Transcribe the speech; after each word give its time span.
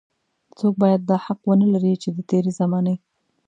څوک 0.57 0.73
بايد 0.81 1.01
دا 1.09 1.17
حق 1.25 1.39
ونه 1.47 1.67
لري 1.73 1.93
چې 2.01 2.09
د 2.15 2.17
تېرې 2.29 2.51
زمانې. 2.59 2.95